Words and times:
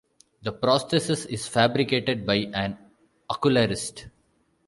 The 0.41 0.51
prosthesis 0.51 1.27
is 1.27 1.45
fabricated 1.47 2.25
by 2.25 2.49
an 2.55 2.75
ocularist. 3.29 4.09